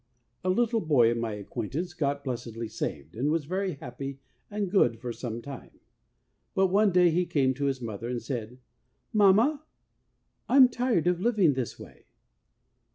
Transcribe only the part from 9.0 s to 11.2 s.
'Mamma, I'm tired